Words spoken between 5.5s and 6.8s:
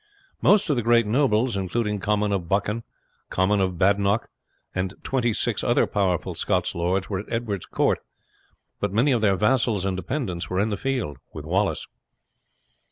other powerful Scottish